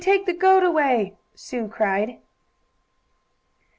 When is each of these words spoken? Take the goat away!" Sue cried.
Take 0.03 0.25
the 0.25 0.33
goat 0.33 0.63
away!" 0.63 1.13
Sue 1.35 1.67
cried. 1.67 2.17